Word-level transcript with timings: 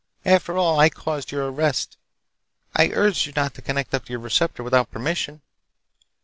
After 0.25 0.57
all, 0.57 0.79
I 0.79 0.89
caused 0.89 1.31
your 1.31 1.51
arrest. 1.51 1.95
I 2.75 2.87
urged 2.91 3.27
you 3.27 3.33
not 3.35 3.53
to 3.53 3.61
connect 3.61 3.93
up 3.93 4.09
your 4.09 4.17
receptor 4.17 4.63
without 4.63 4.89
permission!" 4.89 5.41